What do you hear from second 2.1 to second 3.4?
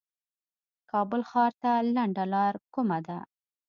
لار کومه ده